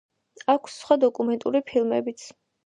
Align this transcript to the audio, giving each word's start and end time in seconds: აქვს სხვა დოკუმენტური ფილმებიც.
აქვს 0.53 0.77
სხვა 0.83 0.97
დოკუმენტური 1.03 1.63
ფილმებიც. 1.69 2.27